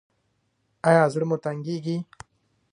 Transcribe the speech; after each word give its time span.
ایا 0.87 1.03
زړه 1.13 1.25
مو 1.29 1.37
تنګیږي؟ 1.43 1.97